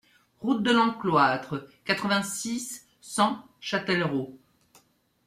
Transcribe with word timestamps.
Route 0.39 0.63
de 0.63 0.71
Lencloître, 0.71 1.67
quatre-vingt-six, 1.85 2.87
cent 3.01 3.45
Châtellerault 3.59 4.35